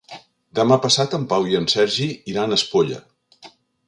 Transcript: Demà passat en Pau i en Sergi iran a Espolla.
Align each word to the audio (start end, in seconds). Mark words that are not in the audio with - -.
Demà 0.59 0.77
passat 0.85 1.13
en 1.17 1.27
Pau 1.33 1.45
i 1.51 1.59
en 1.59 1.67
Sergi 1.73 2.07
iran 2.33 2.57
a 2.57 2.57
Espolla. 2.61 2.99